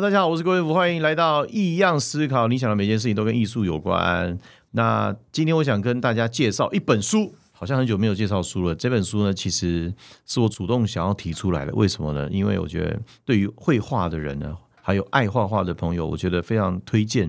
[0.00, 2.46] 大家好，我是郭威福，欢迎来到异样思考。
[2.46, 4.38] 你想的每件事情都跟艺术有关。
[4.70, 8.72] 那今天我想跟大家介绍一本书，好像很久没有介绍书了。
[8.72, 9.92] 这本书呢，其实
[10.24, 11.74] 是我主动想要提出来的。
[11.74, 12.28] 为什么呢？
[12.30, 17.28] 因为我觉得对于绘画的人呢，还有爱画画的朋友，我觉得非常推荐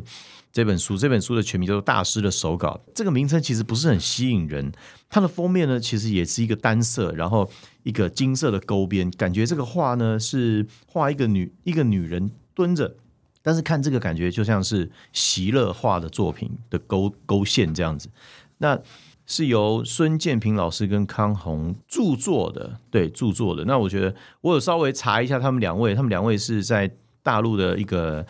[0.51, 0.95] 这本书。
[0.95, 2.79] 这本书的全名叫做《大师的手稿》。
[2.93, 4.71] 这个名称其实不是很吸引人。
[5.09, 7.49] 它的封面呢，其实也是一个单色，然后
[7.81, 12.29] 一个金色的勾边，感觉这个画呢是画一个女一个女人。
[12.59, 12.93] 蹲着，
[13.41, 18.09] 但是看这个感觉就像是席勒画的作品的勾勾线这样子。
[18.57, 18.77] 那
[19.25, 23.63] 是由孙建平老师跟康宏著作的，对著作的。
[23.63, 26.91] 那我觉得我有稍微查一下，他们两位，他们两位是在
[27.23, 28.25] 大陆的一个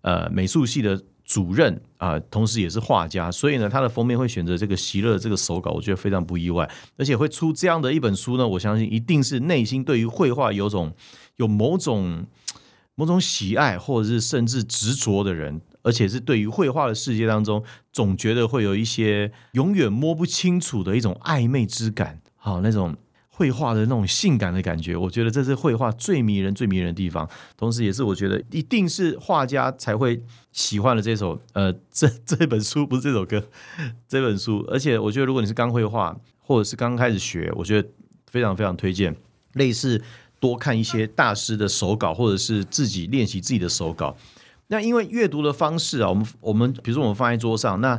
[0.00, 6.66] 呃美术系的主任啊，同时也是画家，所以呢，他的封面会选择这个席勒这个手稿，我觉得非常不意外。
[6.96, 10.90] 而且会出这样的一本书呢，我相信一定是内心对于绘画有种
[11.36, 12.24] 有某种。
[12.94, 22.96] 某种喜爱，或者是甚至执着的人，而且是对于绘画的世界当中，总觉得会有一些永远摸不清楚的一种暧昧之感，好那种
[23.28, 33.42] 绘画的那种性感的感觉，我觉得这是绘画最迷人、最迷人的地方，同时也是我觉得一定是画家才会喜欢的这首呃这 这本书不是这首歌
[34.06, 37.88] 这本书，而且我觉得如果你是刚绘画或者是刚开始学，我觉得
[38.28, 39.16] 非常非常推荐
[39.54, 40.00] 类似。
[40.44, 44.14] 多看一些大师的手稿，或者是自己练习自己的手稿。
[44.66, 47.98] 那因为阅读的方式啊，我们我们比如说我们放在桌上，那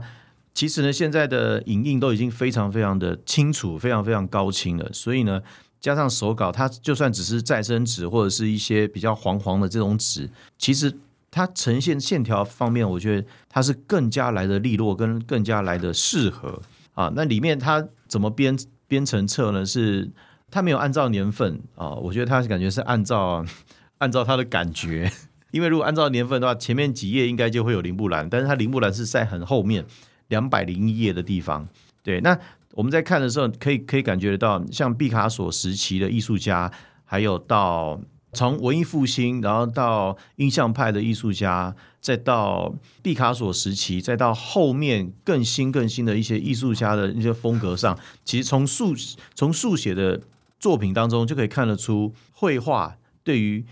[0.54, 4.88] 其实呢，现在的影印都已经非常非常的清楚，非常非常高清了。
[4.94, 5.42] 所以呢，
[5.82, 10.94] 加上手稿，它就算只是再生纸或者是一些比较黄黄的这种纸，其实
[11.32, 16.62] 它呈现线条方面，我觉得它是更加来的利落，跟更加来的适合
[16.94, 17.12] 啊。
[17.16, 18.56] 那里面它怎么编
[18.88, 19.66] 编成册呢？
[19.66, 20.08] 是
[20.56, 23.44] 他没有按照年份啊，我觉得他感觉是按照
[24.00, 25.12] 按照他的感觉，
[25.52, 29.86] 因为如果按照年份的话，前面几页应该就会有林布兰，但是他林布兰是在很后面
[30.30, 31.68] 两百零一页的地方。
[32.02, 32.40] 对，那
[32.72, 36.72] 我们在看的时候，可以可以感觉得到，像毕卡索时期的艺术家，
[37.04, 38.00] 还有到
[38.32, 42.74] 从文艺复兴，然后到印象派的艺术家，再到
[43.04, 48.96] 毕卡索时期，再到后面更新更新的一些艺术家的一些风格上，其实从速
[49.34, 50.22] 从速写的。
[50.60, 53.66] 作品当中就可以看得出，绘画对于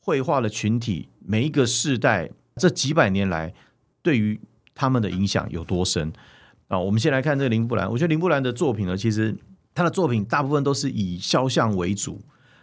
[0.00, 3.54] 绘画的群体每一个世代这几百年来
[4.02, 4.40] 对于
[4.74, 6.12] 他们的影响有多深
[6.68, 6.78] 啊？
[6.78, 9.36] 我们先来看这个林布兰，我觉得林布兰的作品呢，其实
[9.74, 12.20] 他的作品大部分都是以肖像为主，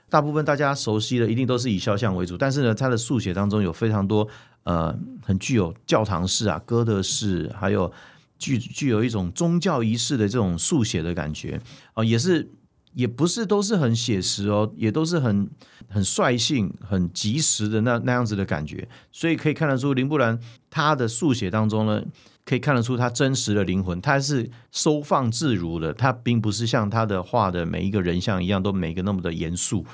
[0.09, 4.27] 大部分大家熟悉的一定都是以肖像为主，但是呢，他的速写当中有非常多
[4.63, 7.91] 呃很具有教堂式啊、哥德式，还有
[8.37, 11.61] 具具有一种宗教仪式的这种速写的感觉
[11.93, 12.51] 啊，也是。
[12.97, 15.47] 也不是都是很写实哦，也都是很
[15.87, 20.39] 很率性、很及时的那那样子的感觉，所以可以看得出林布兰
[20.71, 22.01] 他的速写当中呢，
[22.43, 29.85] 可以看得出他真实的灵魂，他是收放自如的，他并不是像他的画的每一个人像一样都每个那么的严肃。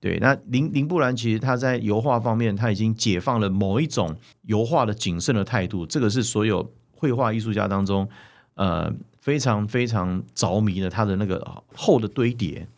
[0.00, 8.08] 对，那林林布兰其实他在油画方面他已经解放了某一种油画的谨慎的态度，这个是所有绘画艺术家当中，
[8.54, 8.90] 呃。
[9.26, 12.68] 非常非常着迷的，它的那个厚的堆叠，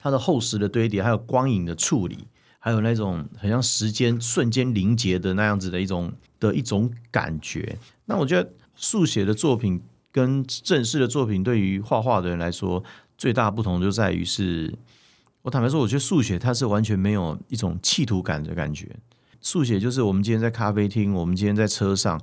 [0.00, 2.26] 它的厚实的堆叠，还有光影的处理，
[2.58, 7.78] 还有那种很像时间瞬间凝结的那样子的一种的一种感觉。
[8.06, 9.80] 那我觉得速写的作品
[10.10, 12.82] 跟正式的作品对于画画的人来说，
[13.16, 14.74] 最大不同就在于是，
[15.42, 18.88] 我坦白说，我觉得速写它是完全没有一种企图感的感觉。
[19.40, 22.20] 速写就是我们今天在咖啡厅，我们今天在车上。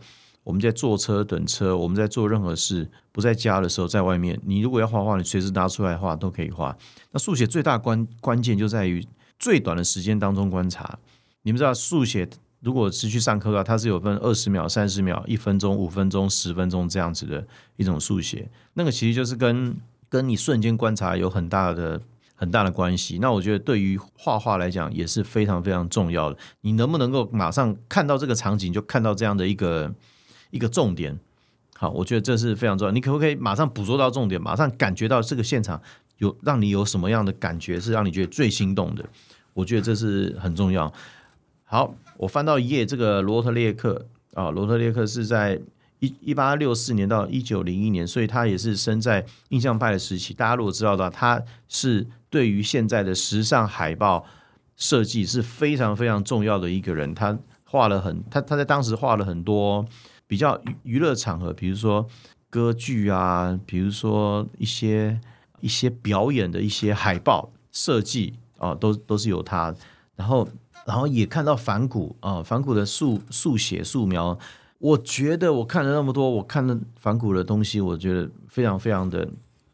[0.50, 6.76] 我们在坐车等车，我们在做任何事，不在家的时候，在外面，你如果要画画，你随时拿出来画都可以画。
[7.12, 10.98] 那速写最大关关键就在于最短的时间当中观察。
[11.44, 12.28] 你们知道速写
[12.62, 17.46] 如果是去上课的话，它是有分二十秒、三十秒、一分钟、五分钟、十分钟这样子的
[17.76, 18.50] 一种速写。
[18.74, 19.78] 那个其实就是跟
[20.10, 22.02] 跟你瞬间观察有很大的
[22.34, 23.20] 很大的关系。
[23.22, 26.40] 那我觉得对于画画来讲也是非常非常重要的。
[26.62, 29.94] 你能不能够马上看到这个场景，就看到这样的一个。
[30.52, 31.18] 一个重点，
[31.76, 32.92] 好，我觉得这是非常重要。
[32.92, 35.82] 你可不可以马上捕捉到重点，马上感觉到这个现场
[36.18, 39.06] 有让你有什么样的感觉，是让你觉得最心动的？
[39.54, 40.92] 我觉得这是很重要。
[41.66, 45.60] 好，我翻到一页，这个罗特列克啊，罗特列克是在
[46.00, 50.34] 一一八六四年到一九零一年，所以他也是生在印象派的时期。
[50.34, 54.26] 大家如果知道的话，他是对于现在的时尚海报
[54.76, 57.14] 设计是非常非常重要的一个人。
[57.14, 59.86] 他画了很，他他在当时画了很多。
[60.30, 62.08] 比较娱乐场合，比如说
[62.52, 65.20] 歌剧啊，比如说一些
[65.60, 69.74] 一些表演的一些海报设计啊，都都是有他。
[70.16, 70.48] 然后
[70.86, 74.38] 然后也看到反骨啊，反骨的速速写素描。
[74.78, 79.28] 我觉得我看了那么多，我看了反骨的东西，我觉得非常非常的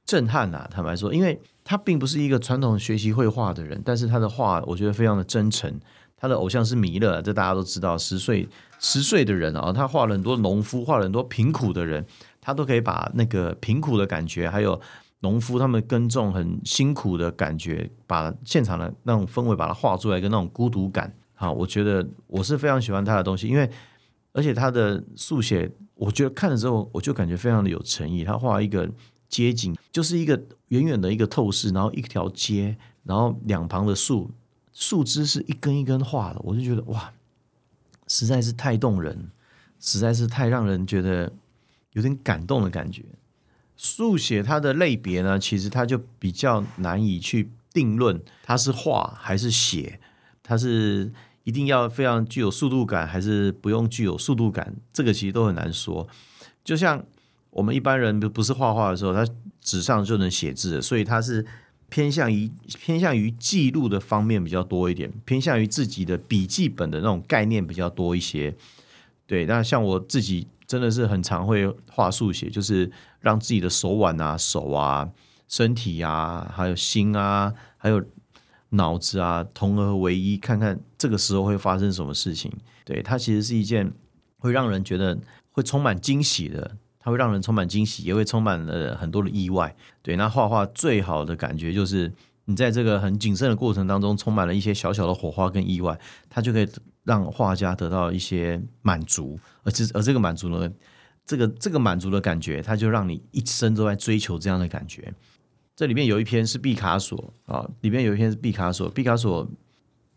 [0.05, 0.65] 震撼呐。
[0.71, 5.77] 坦白说，因为他并不是一个传统学习绘画的人，但是他的画我觉得非常的真诚。
[6.17, 7.97] 他的偶像是弥勒，这大家都知道。
[7.97, 8.47] 十岁
[8.79, 12.05] 十岁的人啊，他画了很多农夫，画了很多贫苦的人，
[12.39, 14.79] 他都可以把那个贫苦的感觉，还有
[15.19, 23.69] 农夫他们耕种很辛苦的感觉，把现场的那种氛围把它画出来，跟那种孤独感啊，我觉得我是非常喜欢他的东西，因为
[24.31, 28.23] 而且他的速写，我觉得看了之后我就感觉非常的有诚意。
[28.23, 28.89] 他画一个
[29.27, 34.31] 街景，就是一个远远的一个透视，然后一条街，然后两旁的树。
[34.75, 37.13] 树枝是一根一根画的，我就觉得哇，
[38.07, 39.31] 实在是太动人，
[39.79, 41.31] 实在是太让人觉得
[41.93, 43.01] 有点感动的感觉。
[43.77, 50.01] 速写它的类别呢，其实它就比较难以去定论，它是画还是写，
[50.43, 51.09] 它是
[51.45, 56.05] 一定要非常具有速度感，还是不用具有速度感，这个其实都很难说。
[56.65, 57.01] 就像
[57.51, 59.25] 我们一般人不不是画画的时候，他
[59.61, 61.45] 纸上就能写字，所以他是。
[61.89, 68.53] 偏向于偏向于记录的方面比较多一点，偏向于自己的笔记本的那种概念比较多一些。
[69.27, 75.09] 对，那像我自己真的是很常会画速写，就是让自己的手腕啊、手啊、
[75.47, 78.03] 身体啊、还有心啊、还有
[78.69, 82.51] 脑子啊，同而为一，看看这个时候会发生什么事情。
[82.83, 83.91] 对，它其实是一件
[84.37, 85.17] 会让人觉得
[85.51, 86.77] 会充满惊喜的。
[87.05, 89.75] 它会让人充满惊喜，也会充满了很多的意外。
[90.01, 92.11] 对，那画画最好的感觉就是
[92.45, 96.67] 你在这个很谨慎的过程当中，充满了一些小小的火花跟意外，它就可以
[97.03, 99.39] 让画家得到一些满足。
[99.61, 100.67] 而这而这个满足呢，
[101.27, 105.13] 这个这个满足的感觉，它就让你一生都在追求这样的感觉。
[105.75, 108.89] 这里面有一篇是毕卡索啊，里面有一篇是毕卡索。
[108.89, 109.47] 毕卡索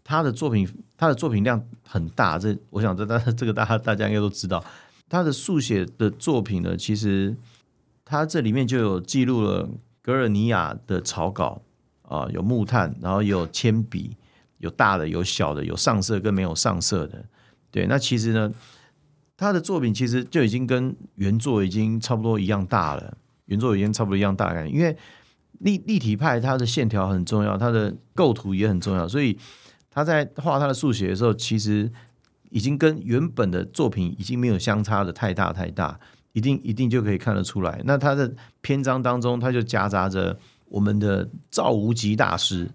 [0.02, 4.64] 他的作品，他的作品量很大，这我想这大这个大家大家应该都知道。
[5.08, 7.34] 他的速写的作品呢，其实
[8.05, 9.69] 他这里面就有记录了
[10.02, 11.62] 格尔尼亚的草稿
[12.02, 14.16] 啊，有木炭，然后有铅笔，
[14.58, 17.25] 有大的，有小的，有上色跟没有上色的。
[17.70, 18.52] 对，那其实呢，
[19.37, 23.16] 他的作品其实就已经跟原作已经差不多一样大了，
[23.46, 24.69] 原作已经差不多一样大了。
[24.69, 24.94] 因为
[25.61, 29.38] 立立体派它的线条很重要，它的构图也很重要，所以
[29.90, 31.90] 他在画他的速写的时候，其实。
[32.50, 35.99] 已经跟原本的作品已经没有相差的太大太大，
[36.33, 37.81] 一定一定就可以看得出来。
[37.85, 42.71] 那他的篇章当中，他就夹杂着我们的赵无极大师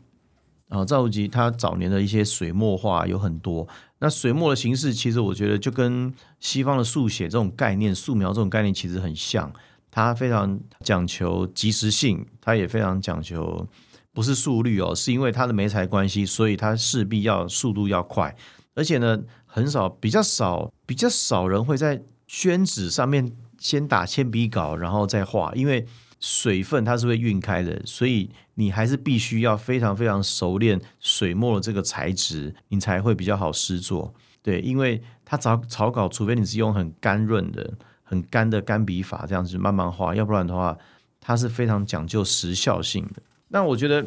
[0.69, 3.67] 啊，赵无极他早年的一些水墨画有很多。
[3.99, 9.51] 那水墨的形式，其实我觉得就跟西方的速写这种概念、素描这种概念其实很像。
[9.89, 13.67] 它非常讲求及时性，它也非常讲求
[14.11, 18.35] 不是速率哦，是因为它的媒材关系，所以它势必要速度要快，
[18.75, 19.21] 而且呢。
[19.55, 25.85] 很少，比较少，比较少人会在宣纸上面先打铅笔稿，然后再画，因为
[26.19, 34.11] 水分它是会晕开的，所以你还是必须要非常非常熟练水墨的这个材质，你才会比较好施作。
[34.41, 40.75] 对，因为它草草稿，除非你是用很干润的、很干的干笔法这样子慢慢画，要不然的话，
[41.21, 43.21] 它是非常讲究时效性的。
[43.49, 44.03] 那我觉得。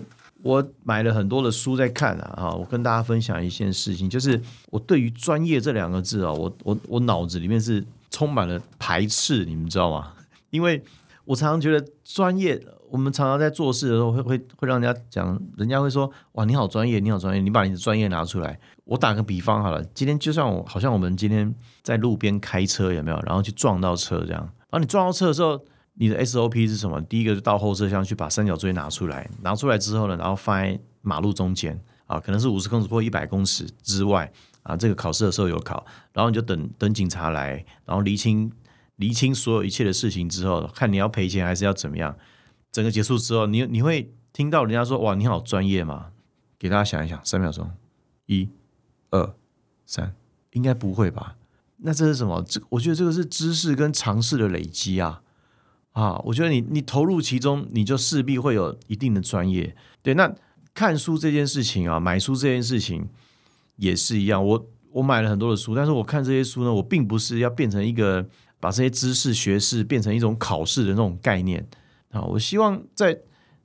[0.47, 10.13] 我买了很多的书在看啊，哈，我跟大家分享一件事情，就是我对于“专业”这两个字啊，我我我脑子里面是充满了排斥，你们知道吗？
[10.51, 10.81] 因为
[11.25, 18.57] 我常常觉得专业，我们常常在做事的时候会会会让人家讲，人家会说哇，你好专业，你好专业，你把你的专业拿出来。
[18.85, 23.21] 我打个比方好了，今天就像我，好像我们今天在路边开车有没有？
[23.27, 25.61] 然后去撞到车这样，然后你撞到车的时候。
[25.99, 27.01] 你的 SOP 是什么？
[27.03, 34.31] 第一个就到后车厢去把三角锥拿出来，拿出来之后呢，然后放在马路中间啊，可能是五十公尺或一百公尺之外
[34.63, 34.77] 啊。
[34.77, 38.53] 这个考试的时候有考，然后你就等等警察来，然后厘清
[38.97, 42.15] 厘清所有一切的事情之后，看你要赔钱还是要怎么样。
[42.71, 46.09] 整个结束之后，你你会听到人家说：“哇，你好专业嘛！”
[46.59, 47.71] 给大家想一想，三秒钟，
[48.27, 48.51] 一、
[49.11, 49.35] 二、
[49.87, 50.15] 三，
[50.53, 51.37] 应该不会吧？
[51.79, 52.43] 那这是什么？
[52.47, 55.23] 这我觉得这个是知识跟常识的累积啊。
[55.97, 59.75] 啊，我觉得你你投入其中，你就势必会有一定的专业。
[60.03, 60.31] 对，那
[60.75, 63.09] 看书这件事情啊，买书这件事情
[63.77, 64.45] 也是一样。
[64.45, 68.29] 我我买了很多的书，但是我看这些书呢，我并不是要变成一个
[68.61, 71.67] 把这些知识学识变成一种考试的那种概念
[72.11, 72.21] 啊。
[72.21, 73.19] 我希望在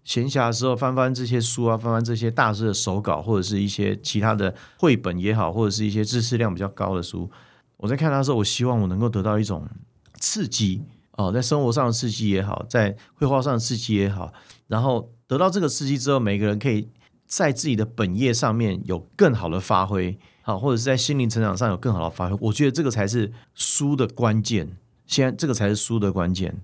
[0.06, 7.30] 闲暇的时候翻翻这些书啊，翻翻这些大师的手稿，或者是一些其他的绘本也好，或者是一些知识量比较高的书。
[7.76, 9.68] 我在看它的时候，我希望我能够得到一种
[10.14, 10.82] 刺激。
[11.18, 14.34] 哦，在生活上的刺激也好，在绘画上的刺激也好，
[14.68, 16.88] 然后得到这个刺激之后，每个人可以
[17.26, 24.70] 在自己的本业上面有更好的发挥，好，或者是在心灵成长上有更好的发挥，我觉得这个才是输的关键。
[25.06, 26.56] 现在这个才是输的关键。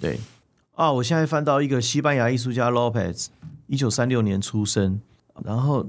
[0.00, 0.20] 对
[0.74, 3.28] 啊，我现在翻到一个西班牙艺术家 Lopez，
[3.66, 5.00] 一九三六年出生，
[5.42, 5.86] 然后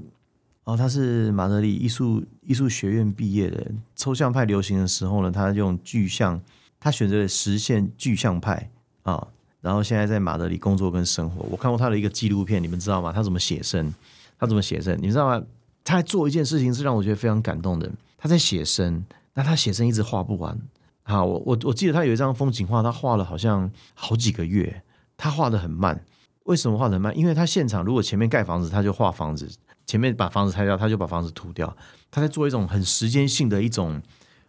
[0.64, 3.70] 哦，他是马德里艺术艺术学院毕业的。
[3.94, 6.40] 抽象派流行的时候呢，他用具象，
[6.80, 8.70] 他选择了实现具象派
[9.02, 9.28] 啊。
[9.60, 11.46] 然后现在在马德里工作跟生活。
[11.50, 13.12] 我看过他的一个纪录片，你们知道吗？
[13.12, 13.94] 他怎么写生？
[14.38, 14.98] 他怎么写生？
[15.02, 15.44] 你知道吗？
[15.84, 17.90] 他在做一件事情是让我觉得非常感动的。
[18.16, 20.58] 他在写生，那他写生一直画不完。
[21.02, 24.82] 好，我我我记得他有一张风景画，他画了好像好几个月，
[25.16, 26.02] 他画的很慢。
[26.44, 27.16] 为什么画的慢？
[27.16, 29.46] 因为他现场如果前面盖房子，他就画房子；
[29.86, 31.76] 前面把房子拆掉，他就把房子涂掉。
[32.10, 34.00] 他在做一种很时间性的一种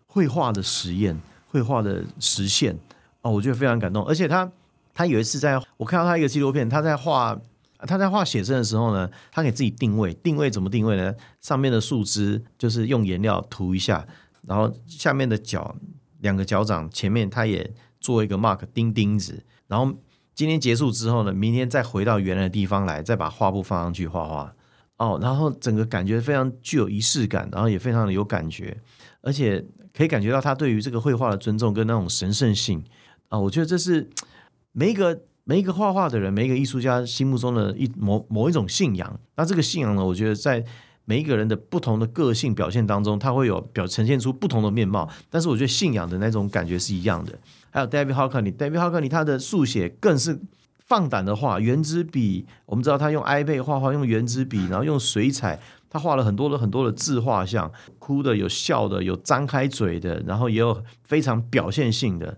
[0.07, 1.19] 绘画的实验，
[1.51, 2.75] 绘画的实现。
[3.21, 4.03] 哦，我觉得非常感动。
[4.05, 4.51] 而且他
[4.93, 7.39] 他有一次在我看到他一个纪录片，他在画
[7.79, 11.13] 他在画写生的时候呢，他给自己定位，定位怎么定位呢？
[11.39, 14.07] 上面的树枝就是用颜料涂一下，
[14.47, 15.75] 然后下面的脚。
[16.21, 19.91] 两个脚掌前面，他也做一个 mark 钉钉子，然后
[20.35, 24.53] 今天结束之后呢，明天再回到原来的地方来，再把画布放上去画画。
[24.97, 28.77] 哦，然后整个感觉非常具有仪式感，然后也非常的有感觉，
[29.21, 32.83] 而且可以感觉到他对于这个绘画的尊重跟那种神圣性
[33.29, 34.09] 啊，我觉得这是
[34.73, 39.19] 每一个每一个画画的人，每一个艺术家心目中的一某某一种信仰。
[39.35, 40.63] 那这个信仰呢，我觉得在。
[41.03, 47.37] 每一个人的不同的个性表现当中，他会有表呈现出不同的面貌，但是我觉得信仰的那种感觉是一样的。
[47.71, 50.39] 还有 David Hockney，David Hockney 他的速写更是
[50.77, 55.59] 放胆的画，圆珠笔，我们知道他用 i 贝画画，用圆珠笔，然后用水彩，
[55.91, 57.69] 他画了很多的很多的自画像，
[57.99, 62.37] 哭的有笑的，有张开嘴的，然后也有非常表现性的。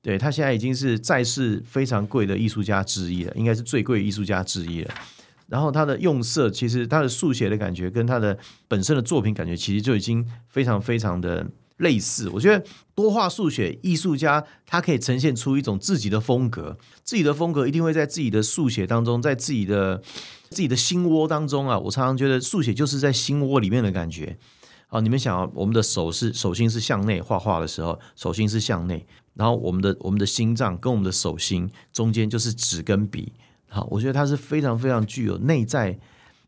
[0.00, 4.90] 对他现在已经是在世非常贵的艺术家之一了，应该是最贵艺术家之一了。
[5.48, 11.46] 然后他的用色，其实他的速写的感觉跟他的本身的作品感觉，其实就已经非常非常的
[11.82, 12.30] 类似。
[12.30, 20.00] 我觉得多画速写艺术家，他可以呈现出一种自己的风格，自己的风格一定会在自己的速写当中，在自己的
[20.48, 21.78] 自己的心窝当中啊。
[21.78, 24.38] 我常常觉得速写就是在心窝里面的感觉。
[24.86, 33.32] 好，你们想，我们的手是手心是向内画画的时候，手心是向内，然后我们的我们的心脏跟我们的手心中间就是纸跟笔。
[33.68, 35.98] 好，我觉得它是非常非常具有内在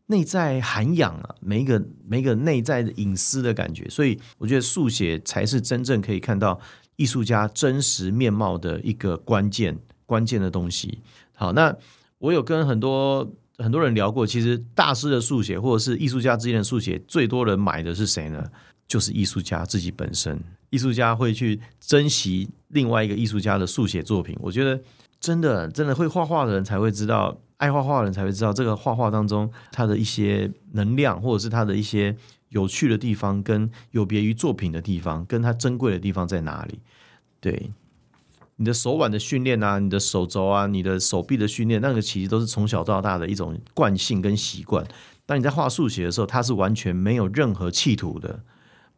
[0.07, 6.59] 内在涵养啊，每一个每一个内在的隐私的感觉，所以我觉得速写才是真正可以看到
[6.95, 10.99] 艺术家真实面貌的一个关键关键的东西。
[11.33, 11.75] 好，那
[12.19, 18.43] 我有跟很多很多人聊过，其实大师的速写或者是艺术家之间的速写，最多人买的是谁呢？
[18.87, 24.37] 就是艺术家自己本身，艺术家会去珍惜另外一个艺术家的速写作品。
[24.39, 24.79] 我觉得。
[25.17, 32.15] 真的，真的会画画的人才会知道，爱画画的人才会知道这个画画当中它的一些能量，或者是它的一些
[32.49, 36.79] 有趣的地方，跟有别于作品的地方，跟它珍贵的地方在哪里？
[37.39, 37.71] 对，
[38.57, 44.85] 你的手腕的训练啊，你的手肘啊，你的手臂的训练，那个其实都是从小到大的一种惯性跟习惯。
[45.25, 48.39] 当你在画速写的时候，它是完全没有任何企图的。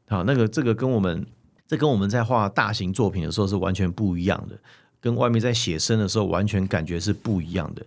[0.10, 1.26] 好，那个这个跟我们
[1.68, 4.58] 这跟我们在画大型作品的时候是完全不一样的。
[5.00, 7.86] 跟外面在写生的时候，完全感觉是不一样的。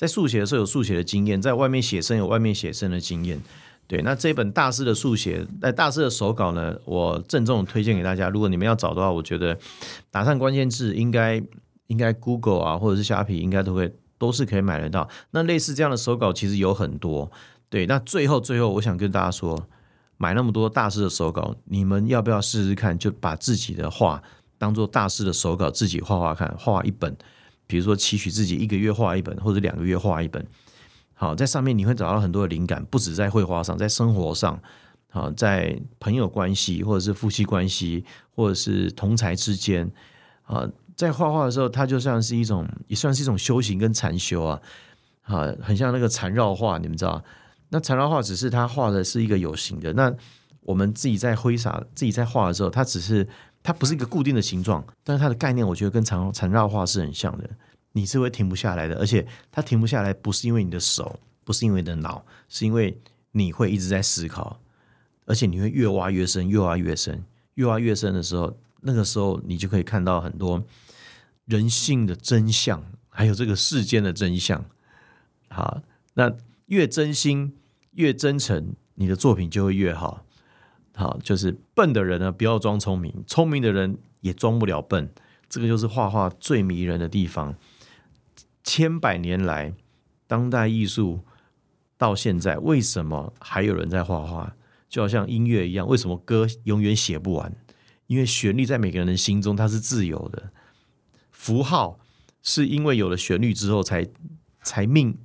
[0.00, 3.38] 在速写的时候有速写的经验，在外面写生有外面写生的经验。
[3.86, 8.30] 对，那这本大师的速写，那大师的手稿呢，我郑重推荐给大家。
[8.30, 9.58] 如果你们要找的话，我觉得
[10.10, 11.42] 打上关键字，应该
[11.88, 15.06] 应该 Google 啊，或者是虾皮，应该都会都是可以买得到。
[15.32, 17.30] 那类似这样的手稿其实有很多。
[17.68, 19.66] 对，那最后最后，我想跟大家说，
[20.16, 24.22] 买那么多大师的手稿，你们要不要试试看，就把自己的画。
[24.56, 27.14] 当做大师的手稿，自己画画看，画一本，
[27.70, 30.44] 比如说期许自己一个月画一本，或者两个月画一本。
[31.14, 34.60] 好，在上面你会找到很多的灵感，不止在绘画上，在生活上，
[35.08, 39.88] 好，在朋友关系，或者是夫妻关系，或者是同才之间，
[40.42, 44.60] 啊，在画画的时候，它就像是一种，也算是一种修行跟禅修啊，
[45.22, 47.22] 啊，很像那个缠绕画，你们知道？
[47.68, 50.12] 那缠绕画只是他画的是一个有形的，那
[50.62, 53.28] 我们自己在挥洒，自己在画的时候，它只是。
[53.62, 57.48] 它不是一个固定的形状，但是它的概念，我觉得跟缠缠绕画是很像的。
[57.92, 62.96] 你是会停不下来的，而且它停不下来，不是因为你的手，不是因为你的脑，是因为
[63.32, 64.60] 你会一直在思考，
[65.26, 67.24] 而且你会越挖越深，越挖越深，
[67.54, 70.62] 越挖越深的时候，那个时候你就可以看到很多
[71.46, 74.64] 人性的真相，还有这个世间的真相。
[75.48, 75.82] 好，
[76.14, 76.32] 那
[76.66, 77.56] 越真心，
[77.92, 80.24] 越真诚，你的作品就会越好。
[81.00, 85.10] 好，就是笨的人呢，不要装聪明；聪明的人也装不了笨。
[85.48, 87.56] 这个就是画画最迷人的地方。
[88.62, 89.72] 千百年来，
[90.26, 91.20] 当代艺术
[91.96, 94.54] 到现在，为什么还有人在画画？
[94.90, 97.50] 就好像音乐一样，为什么歌永远写不完？
[98.06, 100.50] 因为旋律在每个人的心中它是自由的，
[101.30, 101.98] 符号
[102.42, 104.06] 是因为有了旋律之后才
[104.62, 105.16] 才命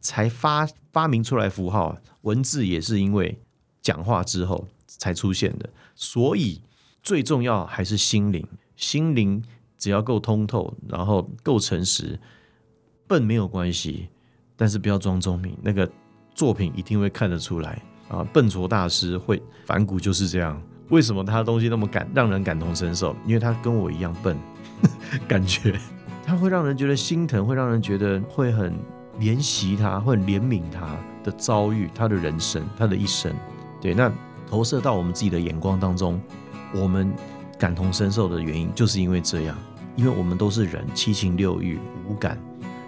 [0.00, 3.40] 才发发明出来符号，文字也是因为
[3.82, 6.60] 讲话之后才出现的，所以
[7.02, 8.46] 最重要还是心灵，
[8.76, 9.42] 心灵
[9.78, 12.18] 只要够通透，然后够诚实，
[13.06, 14.08] 笨没有关系，
[14.56, 15.90] 但是不要装聪明，那个
[16.34, 17.82] 作品一定会看得出来。
[18.08, 20.60] 啊，笨拙大师会反骨就是这样。
[20.90, 23.16] 为什么他的东西那么感让人感同身受？
[23.26, 24.36] 因为他跟我一样笨，
[25.26, 25.80] 感觉
[26.22, 28.74] 他会让人觉得心疼，会让人觉得会很
[29.18, 33.34] 怜惜他，会怜悯他的遭遇，他的人生，他的一生。
[33.80, 34.12] 对，那
[34.54, 36.20] 投射到我们自己的眼光当中，
[36.72, 37.12] 我们
[37.58, 39.58] 感同身受的原因，就是因为这样，
[39.96, 41.76] 因为我们都是人，七情六欲、
[42.08, 42.38] 五感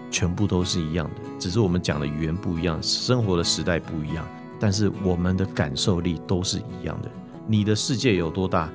[0.08, 4.24] 全部都是一样的，只是我们讲的语言不一样，生活的时代不一样。
[4.60, 7.10] 但是我们的感受力都是一样的。
[7.48, 8.70] 你的世界有多大，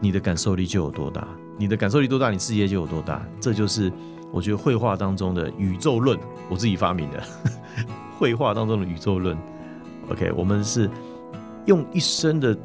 [0.00, 1.24] 你的感受力就有多大。
[1.56, 3.24] 你的感受力多大，你世界就有多大。
[3.40, 3.92] 这就是
[4.32, 6.18] 我觉得绘画当中的宇宙论，
[6.48, 7.22] 我自己发明的
[8.18, 9.38] 绘画当中的宇宙论。
[10.10, 10.90] OK，我们是
[11.66, 12.56] 用一生的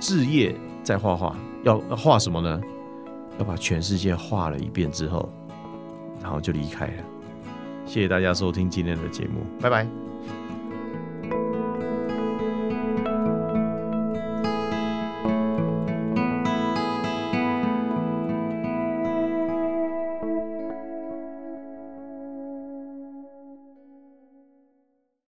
[0.00, 2.60] 志业在画画，要画什么呢？
[3.38, 5.28] 要把全世界画了一遍之后，
[6.22, 7.02] 然后就离开了。
[7.86, 10.03] 谢谢大家收听今天的节目，拜拜。